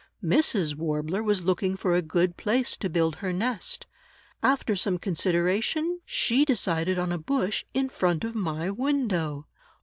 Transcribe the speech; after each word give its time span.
Mrs. 0.23 0.75
Warbler 0.75 1.21
was 1.21 1.43
looking 1.43 1.77
for 1.77 1.93
a 1.95 2.01
good 2.01 2.35
place 2.35 2.75
to 2.75 2.89
build 2.89 3.17
her 3.17 3.31
nest. 3.31 3.85
After 4.41 4.75
some 4.75 4.97
consideration, 4.97 6.01
she 6.05 6.43
decided 6.43 6.97
on 6.97 7.11
a 7.11 7.19
bush 7.19 7.65
in 7.75 7.87
front 7.87 8.23
of 8.23 8.33
my 8.33 8.71
window. 8.71 9.45